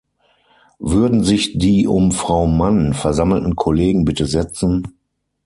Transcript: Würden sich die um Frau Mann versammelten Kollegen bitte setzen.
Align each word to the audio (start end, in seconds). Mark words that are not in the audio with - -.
Würden 0.79 1.23
sich 1.23 1.59
die 1.59 1.85
um 1.85 2.11
Frau 2.11 2.47
Mann 2.47 2.95
versammelten 2.95 3.55
Kollegen 3.55 4.03
bitte 4.03 4.25
setzen. 4.25 4.95